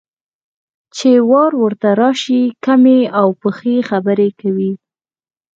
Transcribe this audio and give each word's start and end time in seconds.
چې 0.95 1.09
وار 1.29 1.51
ورته 1.63 1.89
راشي، 2.01 2.41
کمې 2.65 2.99
او 3.19 3.27
پخې 3.41 3.75
خبرې 3.89 4.29
کوي. 4.39 4.71